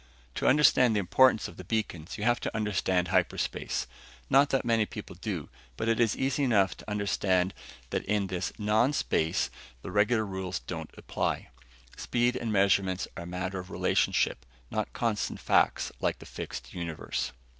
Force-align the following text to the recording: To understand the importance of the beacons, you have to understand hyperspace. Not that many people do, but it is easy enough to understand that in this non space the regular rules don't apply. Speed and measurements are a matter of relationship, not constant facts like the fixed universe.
To 0.33 0.47
understand 0.47 0.95
the 0.95 0.99
importance 0.99 1.47
of 1.47 1.57
the 1.57 1.63
beacons, 1.63 2.17
you 2.17 2.23
have 2.23 2.39
to 2.39 2.55
understand 2.55 3.09
hyperspace. 3.09 3.85
Not 4.31 4.49
that 4.49 4.65
many 4.65 4.87
people 4.87 5.15
do, 5.15 5.47
but 5.77 5.87
it 5.87 5.99
is 5.99 6.17
easy 6.17 6.43
enough 6.43 6.75
to 6.77 6.89
understand 6.89 7.53
that 7.91 8.03
in 8.05 8.25
this 8.25 8.51
non 8.57 8.93
space 8.93 9.51
the 9.83 9.91
regular 9.91 10.25
rules 10.25 10.57
don't 10.61 10.89
apply. 10.97 11.49
Speed 11.97 12.35
and 12.35 12.51
measurements 12.51 13.07
are 13.15 13.25
a 13.25 13.27
matter 13.27 13.59
of 13.59 13.69
relationship, 13.69 14.43
not 14.71 14.91
constant 14.91 15.39
facts 15.39 15.91
like 15.99 16.17
the 16.17 16.25
fixed 16.25 16.73
universe. 16.73 17.31